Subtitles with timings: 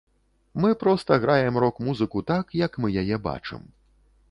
[0.61, 3.71] Мы проста граем рок-музыку так, як мы яе бачым.